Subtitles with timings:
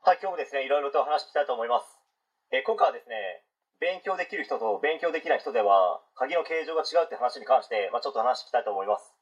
[0.00, 1.84] はい、今日もですね、いろいろとお話していきたいと思います。
[2.56, 3.44] え今回はですね、
[3.84, 9.12] 勉強できる人と勉強できない人では、鍵の形状が違うって話に関して、まあ、ちょっと話していきたいと思います。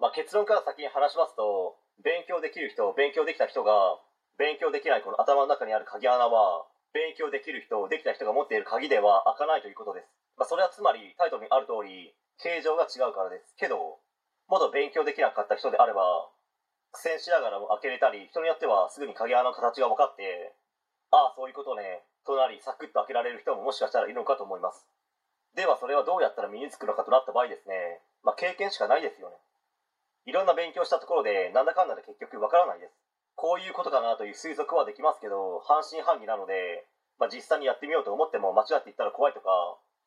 [0.00, 4.00] まあ、結論から先に話しますと、勉強できる人、勉強できた人が、
[4.40, 6.64] 勉強できないこの頭の中にある鍵穴は、
[6.96, 10.08] 勉強できる人、できた人が持っている鍵では開かないということです。
[10.40, 13.52] まあ、それはつまり、タイトルにある通り、形状が違うからです。
[13.60, 14.00] けど、
[14.48, 16.31] もっと勉強できなかった人であれば、
[16.92, 20.54] 苦戦しながらも開けれたり、人によってはすぐに鍵穴の形が分かって、
[21.10, 24.86] ああ、そういうことね、となり、サクッと開けられる人ももしかしたらいるのかと思います。
[25.54, 29.36] では、それはどうやったら身につくのかとなった場合ですね、まあ、経験しかないですよね。
[30.24, 32.94] いろんな勉強したところで、なんだかんだで結局分からないです。
[33.34, 36.86] こういうことかなという推測はできますけど、半信半疑なので、
[37.18, 39.48] まあ、実際にやってみようと思っても間違っていったら怖いとか、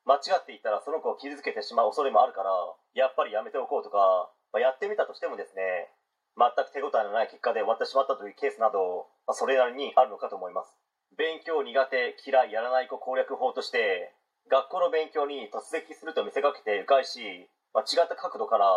[0.05, 2.51] 間違っていったらその子を傷つけてしまう恐れもあるから、
[2.93, 5.91] やっぱりやめておこうとか、まあ、やってみたとしてもですね、
[6.35, 10.75] 全く手応えのない結果で終わってしまったというケースなど、ま、それなりにあるのかと思います。
[11.17, 14.13] 勉強苦手、嫌い、やらない子攻略法として、
[14.51, 18.67] 学校の勉強に突撃すると見せかけて迂回し、まあ、違った角度から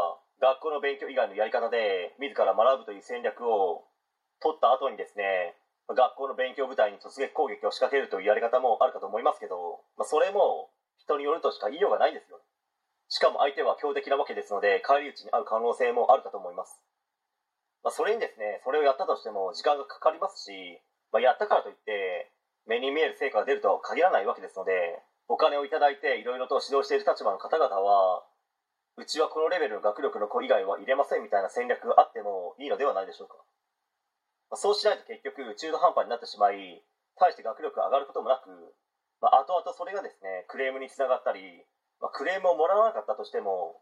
[0.41, 3.84] 学校の勉強以外のやり方で自ら学ぶという戦略を
[4.41, 5.55] 取った後にですね、
[5.89, 12.41] 学校の勉強部隊に突撃攻撃を仕掛けるというやり方もあるかと思いますけど、まあ、それも人によるとしか言いようがないですよ。
[13.09, 16.78] しかも相手は強敵なわけですので、返り討ちに遭う可能性もあるかと思います。
[17.89, 20.53] まあ、それにですね、それをやったとしても時間がかかりますし、
[21.08, 22.28] まあ、やったからといって、
[22.69, 28.28] 目に見える成果が出るとは限らないわけですので、お金をいただいていろいろと指導している立場の方々は、
[29.00, 33.41] うちはこのレベルの学力の子以外は入れませんみたいな戦略があってもいいのではないでしょうか。
[34.53, 36.84] まあ、そうしないと結局中途半端になってしまい、
[37.16, 38.53] 大して学力が上がることもなく、
[39.25, 41.41] まあ、後々それがですね、クレームにつながったり、
[42.05, 43.81] まあ、クレームをもらわなかったとしても、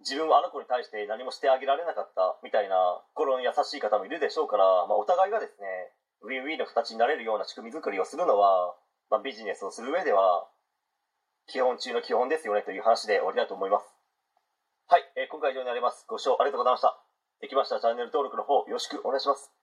[0.00, 5.66] 自分はあの子に対して何もしてあげられなかったみたいな心の優しい方もいるでしょうから、まあ、お互いがですね
[6.22, 8.74] ウィンウィンの形になれるような仕組み作りをするのは、
[9.10, 10.48] まあ、ビジネスをする上では
[11.46, 13.84] 基本中の基本ですよねという話で終わりだと思います。
[14.88, 16.04] はい、えー今回以上になります。
[16.08, 16.96] ご視聴ありがとうございました。
[17.40, 19.59] できましたらチャンネル登録の方よろしくお願いします。